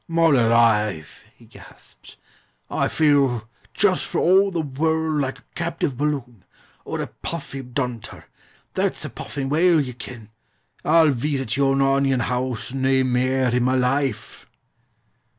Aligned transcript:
"Mon 0.07 0.35
alive!" 0.35 1.25
he 1.35 1.45
gasped. 1.45 2.17
"I 2.71 2.87
feel 2.87 3.47
just 3.71 4.07
for 4.07 4.17
all 4.17 4.49
the 4.49 4.61
wor 4.61 4.95
rld 4.95 5.21
like 5.21 5.37
a 5.37 5.43
captive 5.53 5.95
balloon, 5.95 6.43
or 6.83 6.99
a 7.01 7.05
puffy 7.05 7.61
dunter 7.61 8.25
that's 8.73 9.05
a 9.05 9.11
puffing 9.11 9.47
whale, 9.47 9.79
ye 9.79 9.93
ken. 9.93 10.31
I'll 10.83 11.11
veesit 11.11 11.55
yon 11.55 11.83
onion 11.83 12.21
hoose 12.21 12.73
nae 12.73 13.03
mair 13.03 13.53
i' 13.53 13.59
ma 13.59 13.73
life!" 13.75 14.47